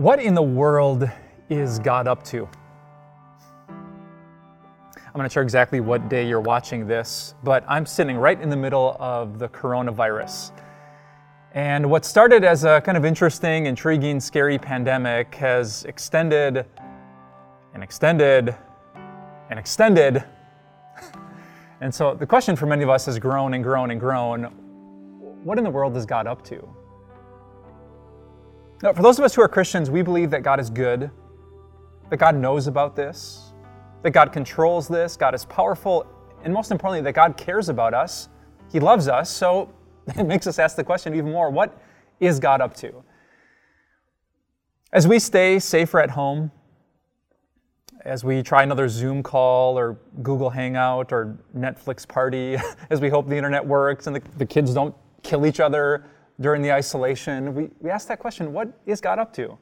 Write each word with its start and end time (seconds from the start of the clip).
What 0.00 0.18
in 0.18 0.32
the 0.32 0.40
world 0.40 1.06
is 1.50 1.78
God 1.78 2.08
up 2.08 2.22
to? 2.28 2.48
I'm 3.68 3.76
not 5.14 5.30
sure 5.30 5.42
exactly 5.42 5.80
what 5.80 6.08
day 6.08 6.26
you're 6.26 6.40
watching 6.40 6.86
this, 6.86 7.34
but 7.44 7.66
I'm 7.68 7.84
sitting 7.84 8.16
right 8.16 8.40
in 8.40 8.48
the 8.48 8.56
middle 8.56 8.96
of 8.98 9.38
the 9.38 9.50
coronavirus. 9.50 10.52
And 11.52 11.90
what 11.90 12.06
started 12.06 12.44
as 12.44 12.64
a 12.64 12.80
kind 12.80 12.96
of 12.96 13.04
interesting, 13.04 13.66
intriguing, 13.66 14.20
scary 14.20 14.56
pandemic 14.56 15.34
has 15.34 15.84
extended 15.84 16.64
and 17.74 17.82
extended 17.82 18.56
and 19.50 19.58
extended. 19.58 20.24
And 21.82 21.94
so 21.94 22.14
the 22.14 22.26
question 22.26 22.56
for 22.56 22.64
many 22.64 22.82
of 22.84 22.88
us 22.88 23.04
has 23.04 23.18
grown 23.18 23.52
and 23.52 23.62
grown 23.62 23.90
and 23.90 24.00
grown 24.00 24.44
what 25.44 25.58
in 25.58 25.64
the 25.64 25.70
world 25.70 25.94
is 25.94 26.06
God 26.06 26.26
up 26.26 26.42
to? 26.44 26.79
Now, 28.82 28.94
for 28.94 29.02
those 29.02 29.18
of 29.18 29.24
us 29.26 29.34
who 29.34 29.42
are 29.42 29.48
Christians, 29.48 29.90
we 29.90 30.00
believe 30.00 30.30
that 30.30 30.42
God 30.42 30.58
is 30.58 30.70
good, 30.70 31.10
that 32.08 32.16
God 32.16 32.34
knows 32.34 32.66
about 32.66 32.96
this, 32.96 33.52
that 34.02 34.12
God 34.12 34.32
controls 34.32 34.88
this, 34.88 35.18
God 35.18 35.34
is 35.34 35.44
powerful, 35.44 36.06
and 36.44 36.54
most 36.54 36.70
importantly, 36.70 37.02
that 37.02 37.12
God 37.12 37.36
cares 37.36 37.68
about 37.68 37.92
us. 37.92 38.30
He 38.72 38.80
loves 38.80 39.06
us, 39.06 39.28
so 39.28 39.70
it 40.16 40.24
makes 40.24 40.46
us 40.46 40.58
ask 40.58 40.76
the 40.76 40.84
question 40.84 41.14
even 41.14 41.30
more 41.30 41.50
what 41.50 41.78
is 42.20 42.38
God 42.38 42.62
up 42.62 42.74
to? 42.76 43.04
As 44.92 45.06
we 45.06 45.18
stay 45.18 45.58
safer 45.58 46.00
at 46.00 46.10
home, 46.10 46.50
as 48.06 48.24
we 48.24 48.42
try 48.42 48.62
another 48.62 48.88
Zoom 48.88 49.22
call 49.22 49.78
or 49.78 49.98
Google 50.22 50.48
Hangout 50.48 51.12
or 51.12 51.36
Netflix 51.54 52.08
party, 52.08 52.56
as 52.90 52.98
we 52.98 53.10
hope 53.10 53.28
the 53.28 53.36
internet 53.36 53.64
works 53.64 54.06
and 54.06 54.16
the, 54.16 54.22
the 54.38 54.46
kids 54.46 54.72
don't 54.72 54.94
kill 55.22 55.44
each 55.44 55.60
other 55.60 56.06
during 56.40 56.62
the 56.62 56.72
isolation, 56.72 57.54
we, 57.54 57.70
we 57.80 57.90
ask 57.90 58.08
that 58.08 58.18
question 58.18 58.52
what 58.52 58.68
is 58.86 59.00
God 59.00 59.18
up 59.18 59.32
to? 59.34 59.58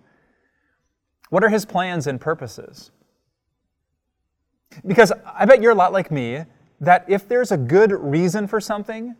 What 1.31 1.45
are 1.45 1.49
his 1.49 1.65
plans 1.65 2.07
and 2.07 2.21
purposes? 2.21 2.91
Because 4.87 5.13
I 5.35 5.45
bet 5.45 5.61
you're 5.61 5.73
a 5.73 5.77
lot 5.77 5.93
like 5.93 6.11
me 6.11 6.45
that 6.81 7.05
if 7.09 7.29
there's 7.29 7.51
a 7.51 7.57
good 7.57 7.93
reason 7.93 8.47
for 8.47 8.61
something, 8.61 9.17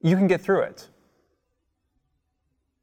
you 0.00 0.16
can 0.16 0.26
get 0.26 0.40
through 0.40 0.62
it. 0.62 0.88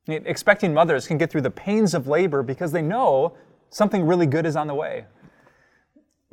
Expecting 0.07 0.73
mothers 0.73 1.07
can 1.07 1.17
get 1.17 1.31
through 1.31 1.41
the 1.41 1.51
pains 1.51 1.93
of 1.93 2.07
labor 2.07 2.43
because 2.43 2.71
they 2.71 2.81
know 2.81 3.38
something 3.69 4.05
really 4.05 4.25
good 4.25 4.45
is 4.45 4.55
on 4.55 4.67
the 4.67 4.75
way. 4.75 5.05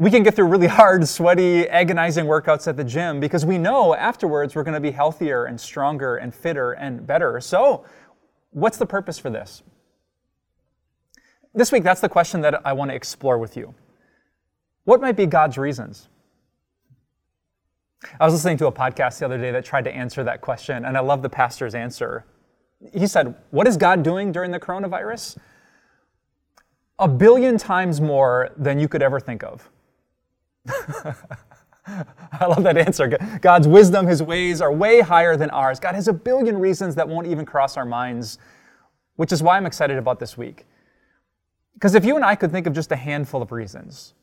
We 0.01 0.11
can 0.11 0.23
get 0.23 0.35
through 0.35 0.47
really 0.47 0.67
hard, 0.67 1.07
sweaty, 1.07 1.69
agonizing 1.69 2.25
workouts 2.25 2.67
at 2.67 2.79
the 2.79 2.85
gym 2.85 3.21
because 3.21 3.45
we 3.45 3.59
know 3.59 3.95
afterwards 3.95 4.55
we're 4.55 4.63
going 4.63 4.73
to 4.73 4.81
be 4.81 4.93
healthier 4.93 5.45
and 5.45 5.61
stronger 5.61 6.17
and 6.17 6.35
fitter 6.35 6.73
and 6.73 7.07
better. 7.07 7.39
So, 7.43 7.85
what's 8.49 8.79
the 8.79 8.87
purpose 8.87 9.19
for 9.19 9.29
this? 9.29 9.63
This 11.53 11.71
week, 11.71 11.83
that's 11.83 12.01
the 12.01 12.09
question 12.09 12.41
that 12.41 12.63
I 12.67 12.73
want 12.73 12.91
to 12.91 12.95
explore 12.95 13.37
with 13.37 13.59
you. 13.59 13.75
What 14.85 15.03
might 15.03 15.17
be 15.17 15.27
God's 15.27 15.59
reasons? 15.59 16.09
I 18.19 18.25
was 18.25 18.33
listening 18.33 18.57
to 18.57 18.69
a 18.69 18.73
podcast 18.73 19.19
the 19.19 19.27
other 19.27 19.37
day 19.37 19.51
that 19.51 19.67
tried 19.67 19.85
to 19.85 19.95
answer 19.95 20.25
that 20.25 20.41
question, 20.41 20.87
and 20.87 20.97
I 20.97 21.01
love 21.01 21.21
the 21.21 21.29
pastor's 21.29 21.75
answer. 21.75 22.25
He 22.95 23.07
said, 23.07 23.35
What 23.51 23.69
is 23.69 23.77
God 23.77 24.03
doing 24.03 24.33
during 24.33 24.51
the 24.51 24.61
coronavirus? 24.61 25.37
A 26.99 27.07
billion 27.07 27.59
times 27.59 28.01
more 28.01 28.49
than 28.57 28.81
you 28.81 28.89
could 28.89 29.03
ever 29.03 29.21
think 29.21 29.45
of. 29.45 29.71
I 31.87 32.47
love 32.47 32.63
that 32.63 32.77
answer. 32.77 33.09
God's 33.41 33.67
wisdom, 33.67 34.07
his 34.07 34.23
ways 34.23 34.61
are 34.61 34.73
way 34.73 35.01
higher 35.01 35.37
than 35.37 35.51
ours. 35.51 35.81
God 35.81 35.95
has 35.95 36.09
a 36.09 36.13
billion 36.13 36.59
reasons 36.59 36.95
that 36.95 37.09
won't 37.09 37.27
even 37.27 37.45
cross 37.45 37.77
our 37.77 37.85
minds, 37.85 38.39
which 39.17 39.33
is 39.33 39.43
why 39.43 39.57
I'm 39.57 39.67
excited 39.67 39.99
about 39.99 40.21
this 40.21 40.37
week. 40.37 40.67
Because 41.75 41.95
if 41.95 42.05
you 42.05 42.17
and 42.17 42.25
I 42.25 42.35
could 42.35 42.53
think 42.53 42.67
of 42.67 42.75
just 42.75 42.93
a 42.93 42.97
handful 42.97 43.43
of 43.43 43.53
reasons, 43.53 44.15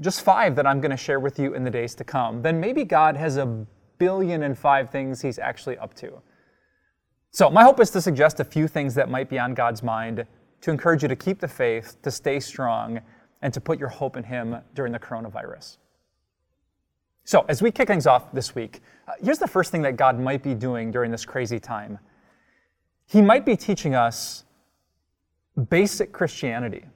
just 0.00 0.22
five 0.22 0.56
that 0.56 0.66
I'm 0.66 0.80
going 0.80 0.90
to 0.90 0.96
share 0.96 1.20
with 1.20 1.38
you 1.38 1.54
in 1.54 1.64
the 1.64 1.70
days 1.70 1.94
to 1.96 2.04
come, 2.04 2.42
then 2.42 2.60
maybe 2.60 2.84
God 2.84 3.16
has 3.16 3.36
a 3.36 3.66
billion 3.98 4.42
and 4.42 4.58
five 4.58 4.90
things 4.90 5.22
he's 5.22 5.38
actually 5.38 5.78
up 5.78 5.94
to. 5.94 6.20
So, 7.30 7.50
my 7.50 7.62
hope 7.62 7.80
is 7.80 7.90
to 7.90 8.00
suggest 8.00 8.40
a 8.40 8.44
few 8.44 8.68
things 8.68 8.94
that 8.94 9.10
might 9.10 9.28
be 9.28 9.38
on 9.38 9.54
God's 9.54 9.82
mind 9.82 10.26
to 10.62 10.70
encourage 10.70 11.02
you 11.02 11.08
to 11.08 11.16
keep 11.16 11.38
the 11.38 11.48
faith, 11.48 11.96
to 12.02 12.10
stay 12.10 12.40
strong, 12.40 13.00
and 13.42 13.52
to 13.52 13.60
put 13.60 13.78
your 13.78 13.88
hope 13.88 14.16
in 14.16 14.24
Him 14.24 14.56
during 14.74 14.92
the 14.92 14.98
coronavirus. 14.98 15.76
So, 17.26 17.44
as 17.48 17.60
we 17.60 17.70
kick 17.70 17.88
things 17.88 18.06
off 18.06 18.32
this 18.32 18.54
week, 18.54 18.80
uh, 19.06 19.12
here's 19.22 19.38
the 19.38 19.46
first 19.46 19.70
thing 19.70 19.82
that 19.82 19.96
God 19.96 20.18
might 20.18 20.42
be 20.42 20.54
doing 20.54 20.90
during 20.90 21.10
this 21.10 21.26
crazy 21.26 21.60
time 21.60 21.98
He 23.06 23.20
might 23.20 23.44
be 23.44 23.54
teaching 23.54 23.94
us 23.94 24.44
basic 25.68 26.12
Christianity. 26.12 26.86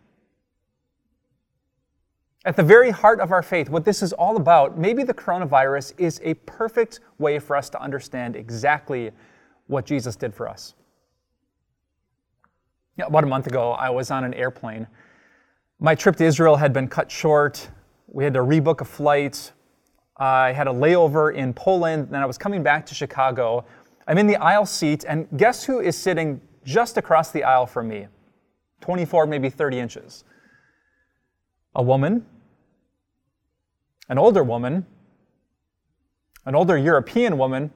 At 2.47 2.57
the 2.57 2.63
very 2.63 2.91
heart 2.91 3.21
of 3.21 3.33
our 3.33 3.43
faith, 3.43 3.69
what 3.69 3.85
this 3.85 4.03
is 4.03 4.15
all 4.15 4.39
about, 4.39 4.79
maybe 4.79 5.03
the 5.03 5.13
coronavirus 5.13 5.93
is 5.99 6.23
a 6.25 6.33
perfect 6.35 7.01
way 7.19 7.39
for 7.39 7.55
us 7.55 7.69
to 7.69 7.83
understand 7.83 8.35
exactly 8.35 9.11
what 9.67 9.85
Jesus 9.85 10.17
did 10.17 10.35
for 10.35 10.49
us. 10.49 10.75
About 12.99 13.25
a 13.25 13.27
month 13.27 13.47
ago, 13.47 13.73
I 13.73 13.91
was 13.91 14.11
on 14.11 14.25
an 14.25 14.33
airplane 14.33 14.87
my 15.83 15.95
trip 15.95 16.17
to 16.17 16.25
Israel 16.25 16.57
had 16.57 16.75
been 16.75 16.89
cut 16.89 17.11
short. 17.11 17.71
We 18.07 18.23
had 18.23 18.35
to 18.35 18.41
rebook 18.41 18.83
a 18.83 18.85
flight. 18.85 19.53
I 20.21 20.53
had 20.53 20.69
a 20.69 20.71
layover 20.71 21.35
in 21.35 21.53
Poland, 21.53 22.09
and 22.09 22.17
I 22.17 22.27
was 22.27 22.39
coming 22.39 22.63
back 22.63 22.87
to 22.87 22.95
Chicago. 22.95 23.65
I'm 24.07 24.19
in 24.19 24.27
the 24.27 24.37
aisle 24.37 24.67
seat, 24.67 25.05
and 25.09 25.27
guess 25.37 25.65
who 25.65 25.81
is 25.81 25.97
sitting 25.97 26.41
just 26.65 26.97
across 26.97 27.33
the 27.33 27.43
aisle 27.43 27.67
from 27.67 27.89
me? 27.89 28.07
24, 28.83 29.27
maybe 29.27 29.51
30 29.51 29.81
inches. 29.81 30.25
A 31.75 31.83
woman, 31.83 32.25
an 34.09 34.19
older 34.19 34.45
woman, 34.45 34.87
an 36.45 36.55
older 36.55 36.77
European 36.77 37.39
woman, 37.39 37.73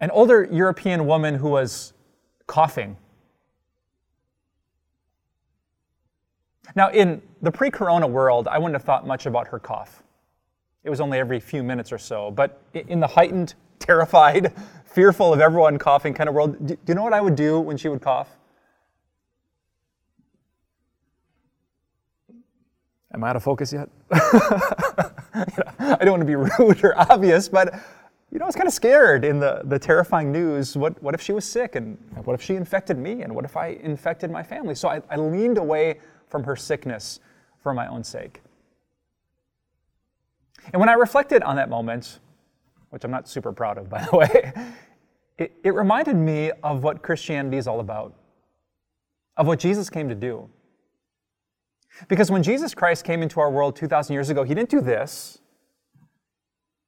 an 0.00 0.10
older 0.10 0.48
European 0.50 1.06
woman 1.06 1.34
who 1.34 1.48
was 1.48 1.92
coughing 2.46 2.96
Now, 6.74 6.90
in 6.90 7.20
the 7.42 7.50
pre 7.50 7.70
corona 7.70 8.06
world, 8.06 8.48
I 8.48 8.58
wouldn't 8.58 8.74
have 8.74 8.84
thought 8.84 9.06
much 9.06 9.26
about 9.26 9.48
her 9.48 9.58
cough. 9.58 10.02
It 10.84 10.90
was 10.90 11.00
only 11.00 11.18
every 11.18 11.40
few 11.40 11.62
minutes 11.62 11.92
or 11.92 11.98
so. 11.98 12.30
But 12.30 12.60
in 12.74 13.00
the 13.00 13.06
heightened, 13.06 13.54
terrified, 13.78 14.52
fearful 14.84 15.32
of 15.32 15.40
everyone 15.40 15.78
coughing 15.78 16.14
kind 16.14 16.28
of 16.28 16.34
world, 16.34 16.66
do 16.66 16.76
you 16.86 16.94
know 16.94 17.02
what 17.02 17.12
I 17.12 17.20
would 17.20 17.36
do 17.36 17.60
when 17.60 17.76
she 17.76 17.88
would 17.88 18.00
cough? 18.00 18.28
Am 23.14 23.22
I 23.24 23.30
out 23.30 23.36
of 23.36 23.42
focus 23.42 23.72
yet? 23.72 23.88
I 24.10 25.98
don't 26.00 26.10
want 26.10 26.20
to 26.20 26.26
be 26.26 26.36
rude 26.58 26.82
or 26.82 26.98
obvious, 26.98 27.48
but 27.48 27.74
you 28.30 28.38
know, 28.38 28.46
I 28.46 28.48
was 28.48 28.56
kind 28.56 28.66
of 28.66 28.72
scared 28.72 29.24
in 29.24 29.38
the, 29.38 29.60
the 29.64 29.78
terrifying 29.78 30.32
news. 30.32 30.76
What, 30.76 31.00
what 31.02 31.14
if 31.14 31.20
she 31.20 31.32
was 31.32 31.44
sick? 31.44 31.76
And 31.76 31.98
what 32.24 32.32
if 32.32 32.40
she 32.40 32.54
infected 32.54 32.96
me? 32.96 33.22
And 33.22 33.34
what 33.34 33.44
if 33.44 33.56
I 33.56 33.78
infected 33.82 34.30
my 34.30 34.42
family? 34.42 34.74
So 34.74 34.88
I, 34.88 35.02
I 35.10 35.16
leaned 35.16 35.58
away 35.58 36.00
from 36.28 36.42
her 36.44 36.56
sickness 36.56 37.20
for 37.62 37.74
my 37.74 37.86
own 37.88 38.02
sake. 38.02 38.40
And 40.72 40.78
when 40.80 40.88
I 40.88 40.94
reflected 40.94 41.42
on 41.42 41.56
that 41.56 41.68
moment, 41.68 42.20
which 42.90 43.04
I'm 43.04 43.10
not 43.10 43.28
super 43.28 43.52
proud 43.52 43.78
of, 43.78 43.88
by 43.88 44.04
the 44.04 44.16
way, 44.16 44.52
it, 45.38 45.52
it 45.64 45.74
reminded 45.74 46.16
me 46.16 46.52
of 46.62 46.84
what 46.84 47.02
Christianity 47.02 47.56
is 47.56 47.66
all 47.66 47.80
about, 47.80 48.14
of 49.36 49.46
what 49.46 49.58
Jesus 49.58 49.90
came 49.90 50.08
to 50.08 50.14
do. 50.14 50.48
Because 52.08 52.30
when 52.30 52.42
Jesus 52.42 52.74
Christ 52.74 53.04
came 53.04 53.22
into 53.22 53.40
our 53.40 53.50
world 53.50 53.76
2,000 53.76 54.12
years 54.12 54.30
ago, 54.30 54.44
he 54.44 54.54
didn't 54.54 54.70
do 54.70 54.80
this, 54.80 55.38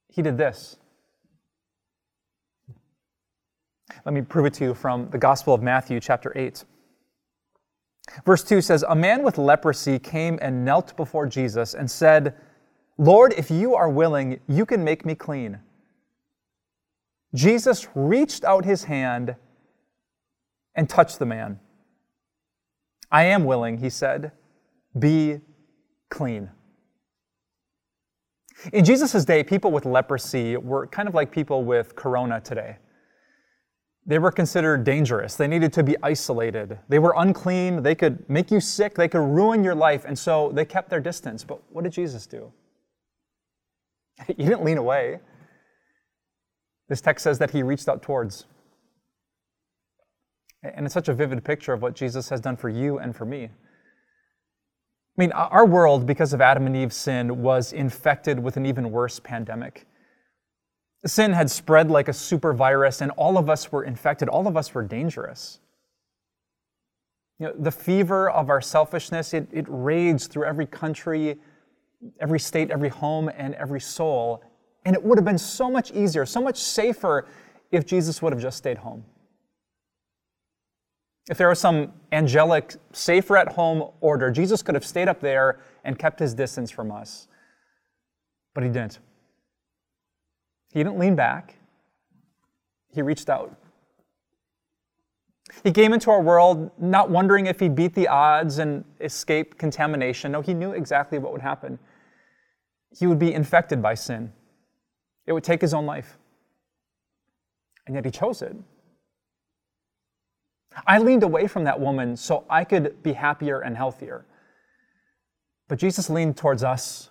he 0.08 0.22
did 0.22 0.38
this. 0.38 0.76
Let 4.04 4.14
me 4.14 4.22
prove 4.22 4.46
it 4.46 4.54
to 4.54 4.64
you 4.64 4.74
from 4.74 5.08
the 5.10 5.18
Gospel 5.18 5.54
of 5.54 5.62
Matthew, 5.62 6.00
chapter 6.00 6.32
8. 6.36 6.64
Verse 8.25 8.44
2 8.44 8.60
says, 8.60 8.84
A 8.88 8.94
man 8.94 9.22
with 9.22 9.38
leprosy 9.38 9.99
came 9.99 10.38
and 10.43 10.64
knelt 10.64 10.96
before 10.96 11.26
Jesus 11.26 11.75
and 11.75 11.90
said, 11.90 12.34
Lord, 12.96 13.35
if 13.37 13.50
you 13.50 13.75
are 13.75 13.88
willing, 13.88 14.41
you 14.46 14.64
can 14.64 14.85
make 14.85 15.05
me 15.05 15.14
clean. 15.14 15.58
Jesus 17.35 17.88
reached 17.94 18.44
out 18.44 18.64
his 18.64 18.85
hand 18.85 19.35
and 20.75 20.88
touched 20.88 21.19
the 21.19 21.26
man. 21.26 21.58
I 23.11 23.25
am 23.25 23.44
willing, 23.44 23.79
he 23.79 23.91
said, 23.91 24.32
be 24.99 25.41
clean. 26.08 26.50
In 28.73 28.85
Jesus' 28.85 29.25
day, 29.25 29.43
people 29.43 29.73
with 29.73 29.85
leprosy 29.85 30.56
were 30.56 30.87
kind 30.87 31.08
of 31.08 31.14
like 31.14 31.31
people 31.31 31.64
with 31.64 31.97
corona 31.97 32.40
today. 32.40 32.76
They 34.06 34.19
were 34.19 34.31
considered 34.31 34.85
dangerous. 34.85 35.35
They 35.35 35.49
needed 35.49 35.73
to 35.75 35.82
be 35.82 35.97
isolated. 36.02 36.79
They 36.88 36.99
were 36.99 37.14
unclean. 37.17 37.82
They 37.82 37.94
could 37.94 38.29
make 38.29 38.50
you 38.50 38.61
sick. 38.61 38.94
They 38.94 39.08
could 39.08 39.20
ruin 39.20 39.64
your 39.64 39.75
life. 39.75 40.05
And 40.06 40.19
so 40.19 40.52
they 40.52 40.64
kept 40.64 40.90
their 40.90 41.00
distance. 41.00 41.43
But 41.43 41.61
what 41.73 41.85
did 41.85 41.93
Jesus 41.93 42.26
do? 42.26 42.52
He 44.26 44.34
didn't 44.34 44.64
lean 44.64 44.78
away. 44.78 45.20
This 46.88 47.00
text 47.00 47.25
says 47.25 47.38
that 47.38 47.50
he 47.50 47.62
reached 47.62 47.88
out 47.88 48.02
towards. 48.02 48.46
And 50.62 50.87
it's 50.87 50.94
such 50.94 51.08
a 51.08 51.14
vivid 51.14 51.44
picture 51.44 51.72
of 51.72 51.82
what 51.82 51.94
Jesus 51.94 52.28
has 52.28 52.40
done 52.40 52.56
for 52.56 52.69
you 52.69 52.99
and 52.99 53.14
for 53.14 53.25
me. 53.25 53.44
I 53.44 53.50
mean, 55.16 55.32
our 55.32 55.64
world, 55.64 56.06
because 56.06 56.32
of 56.32 56.40
Adam 56.40 56.66
and 56.66 56.76
Eve's 56.76 56.96
sin, 56.96 57.43
was 57.43 57.72
infected 57.72 58.38
with 58.38 58.56
an 58.56 58.66
even 58.66 58.90
worse 58.90 59.20
pandemic. 59.20 59.87
Sin 61.06 61.32
had 61.32 61.50
spread 61.50 61.90
like 61.90 62.08
a 62.08 62.12
super 62.12 62.52
virus, 62.52 63.00
and 63.00 63.12
all 63.12 63.38
of 63.38 63.49
us 63.49 63.70
were 63.70 63.84
infected. 63.84 64.28
All 64.28 64.49
of 64.49 64.56
us 64.56 64.75
were 64.75 64.82
dangerous. 64.82 65.61
You 67.38 67.46
know, 67.46 67.55
the 67.58 67.70
fever 67.70 68.31
of 68.31 68.49
our 68.49 68.61
selfishness, 68.61 69.34
it, 69.34 69.49
it 69.52 69.66
raged 69.69 70.31
through 70.31 70.46
every 70.46 70.66
country, 70.66 71.38
every 72.20 72.40
state, 72.40 72.70
every 72.70 72.88
home, 72.88 73.30
and 73.36 73.54
every 73.54 73.80
soul. 73.80 74.42
And 74.84 74.94
it 74.94 75.02
would 75.02 75.18
have 75.18 75.24
been 75.24 75.38
so 75.38 75.70
much 75.70 75.90
easier, 75.92 76.26
so 76.26 76.40
much 76.40 76.58
safer 76.58 77.26
if 77.70 77.86
Jesus 77.86 78.20
would 78.22 78.32
have 78.32 78.42
just 78.42 78.58
stayed 78.58 78.78
home. 78.78 79.04
If 81.30 81.38
there 81.38 81.48
was 81.48 81.58
some 81.58 81.92
angelic, 82.12 82.74
safer 82.92 83.36
at 83.36 83.48
home 83.48 83.90
order, 84.00 84.30
Jesus 84.30 84.62
could 84.62 84.74
have 84.74 84.84
stayed 84.84 85.08
up 85.08 85.20
there 85.20 85.60
and 85.82 85.98
kept 85.98 86.18
his 86.18 86.34
distance 86.34 86.70
from 86.70 86.92
us. 86.92 87.28
But 88.54 88.64
he 88.64 88.70
didn't. 88.70 88.98
He 90.72 90.80
didn't 90.80 90.98
lean 90.98 91.14
back, 91.14 91.56
he 92.92 93.00
reached 93.00 93.30
out. 93.30 93.56
He 95.62 95.72
came 95.72 95.92
into 95.92 96.10
our 96.10 96.20
world 96.20 96.70
not 96.78 97.10
wondering 97.10 97.46
if 97.46 97.60
he'd 97.60 97.74
beat 97.74 97.94
the 97.94 98.08
odds 98.08 98.58
and 98.58 98.84
escape 99.00 99.56
contamination. 99.56 100.32
No, 100.32 100.40
he 100.40 100.52
knew 100.52 100.72
exactly 100.72 101.18
what 101.18 101.32
would 101.32 101.42
happen. 101.42 101.78
He 102.96 103.06
would 103.06 103.19
be 103.19 103.32
infected 103.32 103.82
by 103.82 103.94
sin, 103.94 104.32
it 105.26 105.32
would 105.32 105.44
take 105.44 105.61
his 105.61 105.75
own 105.75 105.87
life. 105.87 106.19
And 107.87 107.94
yet 107.94 108.05
he 108.05 108.11
chose 108.11 108.41
it. 108.41 108.56
I 110.87 110.99
leaned 110.99 111.23
away 111.23 111.46
from 111.46 111.64
that 111.64 111.79
woman 111.79 112.17
so 112.17 112.44
I 112.49 112.64
could 112.64 113.02
be 113.02 113.12
happier 113.12 113.61
and 113.61 113.76
healthier. 113.76 114.25
But 115.69 115.79
Jesus 115.79 116.08
leaned 116.11 116.37
towards 116.37 116.64
us 116.64 117.11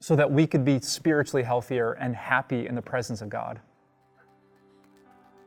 so 0.00 0.16
that 0.16 0.30
we 0.30 0.46
could 0.46 0.64
be 0.64 0.80
spiritually 0.80 1.42
healthier 1.42 1.92
and 1.92 2.14
happy 2.14 2.66
in 2.66 2.74
the 2.74 2.82
presence 2.82 3.22
of 3.22 3.28
God. 3.28 3.60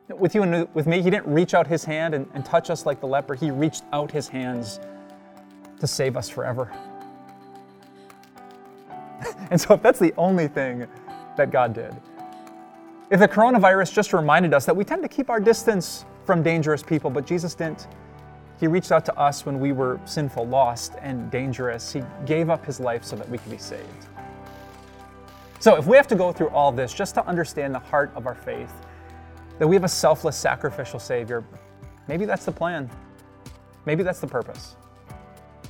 With 0.08 0.34
you 0.34 0.42
and 0.42 0.72
with 0.74 0.86
me, 0.86 1.00
He 1.00 1.10
didn't 1.10 1.32
reach 1.32 1.54
out 1.54 1.66
His 1.66 1.84
hand 1.84 2.14
and, 2.14 2.28
and 2.34 2.44
touch 2.44 2.70
us 2.70 2.86
like 2.86 3.00
the 3.00 3.06
leper. 3.06 3.34
He 3.34 3.50
reached 3.50 3.84
out 3.92 4.10
His 4.10 4.28
hands 4.28 4.80
to 5.80 5.86
save 5.86 6.16
us 6.16 6.28
forever. 6.28 6.70
And 9.50 9.60
so, 9.60 9.74
if 9.74 9.82
that's 9.82 9.98
the 9.98 10.14
only 10.16 10.48
thing 10.48 10.86
that 11.36 11.50
God 11.50 11.74
did, 11.74 11.94
if 13.10 13.20
the 13.20 13.28
coronavirus 13.28 13.92
just 13.92 14.12
reminded 14.12 14.54
us 14.54 14.64
that 14.66 14.74
we 14.74 14.84
tend 14.84 15.02
to 15.02 15.08
keep 15.08 15.30
our 15.30 15.40
distance 15.40 16.04
from 16.24 16.42
dangerous 16.42 16.82
people, 16.82 17.10
but 17.10 17.26
Jesus 17.26 17.54
didn't. 17.54 17.86
He 18.58 18.66
reached 18.66 18.92
out 18.92 19.04
to 19.06 19.18
us 19.18 19.44
when 19.44 19.60
we 19.60 19.72
were 19.72 20.00
sinful, 20.04 20.46
lost, 20.46 20.94
and 21.00 21.30
dangerous. 21.30 21.92
He 21.92 22.02
gave 22.24 22.48
up 22.50 22.64
his 22.64 22.80
life 22.80 23.04
so 23.04 23.16
that 23.16 23.28
we 23.28 23.36
could 23.36 23.50
be 23.50 23.58
saved. 23.58 24.06
So, 25.58 25.76
if 25.76 25.86
we 25.86 25.96
have 25.96 26.08
to 26.08 26.16
go 26.16 26.32
through 26.32 26.48
all 26.48 26.72
this 26.72 26.92
just 26.92 27.14
to 27.14 27.26
understand 27.26 27.74
the 27.74 27.78
heart 27.78 28.10
of 28.14 28.26
our 28.26 28.34
faith, 28.34 28.72
that 29.58 29.66
we 29.66 29.76
have 29.76 29.84
a 29.84 29.88
selfless, 29.88 30.36
sacrificial 30.36 30.98
Savior, 30.98 31.44
maybe 32.08 32.24
that's 32.24 32.44
the 32.44 32.52
plan. 32.52 32.90
Maybe 33.86 34.02
that's 34.02 34.20
the 34.20 34.26
purpose. 34.26 34.76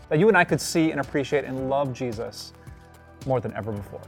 That 0.08 0.18
you 0.18 0.28
and 0.28 0.36
I 0.36 0.44
could 0.44 0.60
see 0.60 0.90
and 0.90 1.00
appreciate 1.00 1.44
and 1.44 1.68
love 1.68 1.92
Jesus 1.92 2.52
more 3.26 3.40
than 3.40 3.54
ever 3.54 3.72
before. 3.72 4.00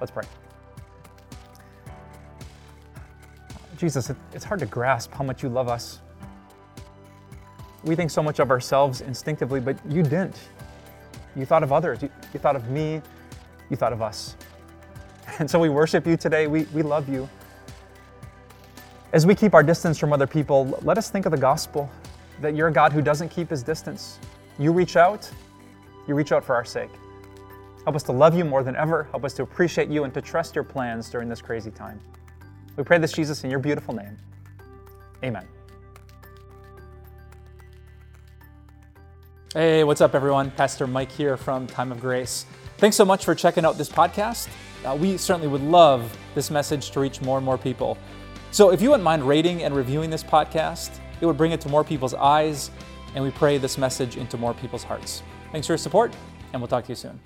Let's 0.00 0.10
pray. 0.10 0.24
Jesus, 3.76 4.10
it's 4.32 4.44
hard 4.44 4.60
to 4.60 4.66
grasp 4.66 5.12
how 5.12 5.22
much 5.22 5.42
you 5.42 5.48
love 5.48 5.68
us. 5.68 6.00
We 7.84 7.94
think 7.94 8.10
so 8.10 8.22
much 8.22 8.40
of 8.40 8.50
ourselves 8.50 9.00
instinctively, 9.00 9.60
but 9.60 9.76
you 9.88 10.02
didn't. 10.02 10.38
You 11.36 11.46
thought 11.46 11.62
of 11.62 11.72
others. 11.72 12.02
You, 12.02 12.10
you 12.34 12.40
thought 12.40 12.56
of 12.56 12.68
me. 12.70 13.00
You 13.70 13.76
thought 13.76 13.92
of 13.92 14.02
us. 14.02 14.36
And 15.40 15.48
so 15.48 15.60
we 15.60 15.68
worship 15.68 16.06
you 16.06 16.16
today. 16.16 16.48
We, 16.48 16.62
we 16.74 16.82
love 16.82 17.08
you. 17.08 17.28
As 19.12 19.24
we 19.24 19.34
keep 19.34 19.54
our 19.54 19.62
distance 19.62 19.96
from 19.98 20.12
other 20.12 20.26
people, 20.26 20.80
let 20.82 20.98
us 20.98 21.10
think 21.10 21.26
of 21.26 21.32
the 21.32 21.38
gospel 21.38 21.88
that 22.40 22.56
you're 22.56 22.68
a 22.68 22.72
God 22.72 22.92
who 22.92 23.00
doesn't 23.00 23.28
keep 23.28 23.50
his 23.50 23.62
distance. 23.62 24.18
You 24.58 24.72
reach 24.72 24.96
out, 24.96 25.30
you 26.08 26.14
reach 26.14 26.32
out 26.32 26.44
for 26.44 26.54
our 26.54 26.64
sake. 26.64 26.90
Help 27.84 27.94
us 27.94 28.02
to 28.04 28.12
love 28.12 28.34
you 28.36 28.44
more 28.44 28.62
than 28.62 28.76
ever. 28.76 29.04
Help 29.10 29.24
us 29.24 29.34
to 29.34 29.42
appreciate 29.42 29.88
you 29.88 30.04
and 30.04 30.12
to 30.14 30.20
trust 30.20 30.54
your 30.54 30.64
plans 30.64 31.08
during 31.10 31.28
this 31.28 31.40
crazy 31.40 31.70
time. 31.70 32.00
We 32.76 32.84
pray 32.84 32.98
this, 32.98 33.12
Jesus, 33.12 33.44
in 33.44 33.50
your 33.50 33.60
beautiful 33.60 33.94
name. 33.94 34.16
Amen. 35.24 35.46
Hey, 39.54 39.82
what's 39.84 40.00
up, 40.00 40.14
everyone? 40.14 40.50
Pastor 40.50 40.86
Mike 40.86 41.10
here 41.10 41.36
from 41.36 41.66
Time 41.66 41.90
of 41.90 42.00
Grace. 42.00 42.44
Thanks 42.76 42.96
so 42.96 43.04
much 43.04 43.24
for 43.24 43.34
checking 43.34 43.64
out 43.64 43.78
this 43.78 43.88
podcast. 43.88 44.48
Uh, 44.84 44.94
we 44.94 45.16
certainly 45.16 45.48
would 45.48 45.62
love 45.62 46.16
this 46.34 46.50
message 46.50 46.90
to 46.92 47.00
reach 47.00 47.20
more 47.22 47.38
and 47.38 47.44
more 47.44 47.58
people. 47.58 47.98
So 48.50 48.70
if 48.70 48.80
you 48.80 48.90
wouldn't 48.90 49.04
mind 49.04 49.26
rating 49.26 49.62
and 49.62 49.74
reviewing 49.74 50.10
this 50.10 50.22
podcast, 50.22 51.00
it 51.20 51.26
would 51.26 51.36
bring 51.36 51.52
it 51.52 51.60
to 51.62 51.68
more 51.68 51.82
people's 51.82 52.14
eyes, 52.14 52.70
and 53.14 53.24
we 53.24 53.30
pray 53.30 53.58
this 53.58 53.78
message 53.78 54.16
into 54.16 54.36
more 54.36 54.54
people's 54.54 54.84
hearts. 54.84 55.22
Thanks 55.52 55.66
for 55.66 55.72
your 55.72 55.78
support, 55.78 56.12
and 56.52 56.60
we'll 56.60 56.68
talk 56.68 56.84
to 56.84 56.90
you 56.90 56.96
soon. 56.96 57.18